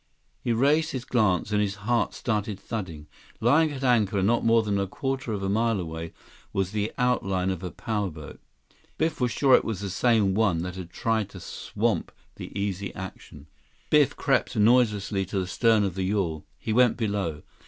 [0.43, 3.05] He raised his glance, and his heart started thudding.
[3.39, 6.11] Lying at anchor, not more than a quarter of a mile away,
[6.51, 8.39] was the outline of a power boat.
[8.97, 12.89] Biff was sure it was the same one which had tried to swamp the Easy
[12.95, 13.45] Action.
[13.91, 16.45] 165 Biff crept noiselessly to the stem of the yawl.
[16.57, 17.43] He went below.